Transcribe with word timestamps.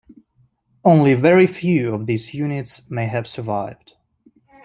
Only 0.83 1.13
very 1.13 1.45
few 1.45 1.93
of 1.93 2.07
these 2.07 2.33
units 2.33 2.89
may 2.89 3.05
have 3.05 3.27
survived. 3.27 3.93